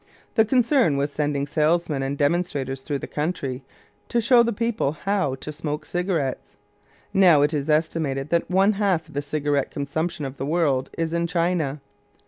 [0.33, 3.61] The concern was sending salesmen and demonstrators throughout the country
[4.09, 6.57] to show the people how to smoke cigarettes.
[7.13, 11.13] Now it is estimated that one half of the cigarette consumption of the world is
[11.13, 11.81] in China.